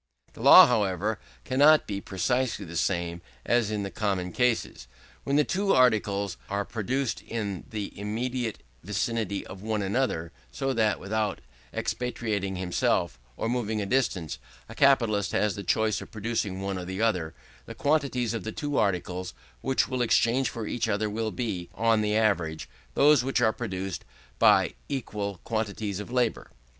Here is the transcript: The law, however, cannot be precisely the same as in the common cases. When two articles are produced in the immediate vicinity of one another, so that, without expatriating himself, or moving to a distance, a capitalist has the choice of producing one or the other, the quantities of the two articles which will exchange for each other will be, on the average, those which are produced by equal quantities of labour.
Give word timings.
The 0.33 0.41
law, 0.41 0.65
however, 0.65 1.19
cannot 1.45 1.85
be 1.85 2.01
precisely 2.01 2.65
the 2.65 2.75
same 2.75 3.21
as 3.45 3.69
in 3.69 3.83
the 3.83 3.91
common 3.91 4.31
cases. 4.31 4.87
When 5.25 5.45
two 5.45 5.73
articles 5.75 6.37
are 6.49 6.65
produced 6.65 7.21
in 7.21 7.65
the 7.69 7.93
immediate 7.95 8.63
vicinity 8.83 9.45
of 9.45 9.61
one 9.61 9.83
another, 9.83 10.31
so 10.51 10.73
that, 10.73 10.99
without 10.99 11.39
expatriating 11.71 12.55
himself, 12.55 13.19
or 13.37 13.47
moving 13.47 13.77
to 13.77 13.83
a 13.83 13.85
distance, 13.85 14.39
a 14.67 14.73
capitalist 14.73 15.33
has 15.33 15.53
the 15.53 15.61
choice 15.63 16.01
of 16.01 16.09
producing 16.09 16.61
one 16.61 16.79
or 16.79 16.85
the 16.85 16.99
other, 16.99 17.35
the 17.67 17.75
quantities 17.75 18.33
of 18.33 18.43
the 18.43 18.51
two 18.51 18.79
articles 18.79 19.35
which 19.61 19.87
will 19.87 20.01
exchange 20.01 20.49
for 20.49 20.65
each 20.65 20.89
other 20.89 21.11
will 21.11 21.29
be, 21.29 21.69
on 21.75 22.01
the 22.01 22.17
average, 22.17 22.67
those 22.95 23.23
which 23.23 23.39
are 23.39 23.53
produced 23.53 24.03
by 24.39 24.73
equal 24.89 25.39
quantities 25.43 25.99
of 25.99 26.09
labour. 26.11 26.49